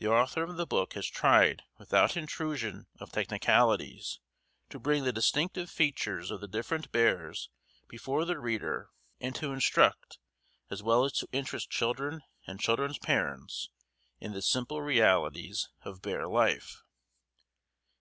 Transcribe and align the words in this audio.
The 0.00 0.08
author 0.08 0.42
of 0.42 0.56
the 0.56 0.66
book 0.66 0.94
has 0.94 1.06
tried 1.06 1.62
without 1.78 2.16
intrusion 2.16 2.88
of 2.98 3.12
technicalities 3.12 4.18
to 4.68 4.80
bring 4.80 5.04
the 5.04 5.12
distinctive 5.12 5.70
features 5.70 6.32
of 6.32 6.40
the 6.40 6.48
different 6.48 6.90
bears 6.90 7.48
before 7.86 8.24
the 8.24 8.40
reader 8.40 8.90
and 9.20 9.36
to 9.36 9.52
instruct 9.52 10.18
as 10.70 10.82
well 10.82 11.04
as 11.04 11.12
to 11.20 11.28
interest 11.30 11.70
children 11.70 12.22
and 12.48 12.58
children's 12.58 12.98
parents 12.98 13.70
in 14.18 14.32
the 14.32 14.42
simple 14.42 14.82
realities 14.82 15.68
of 15.82 16.02
bear 16.02 16.26
life. 16.26 16.82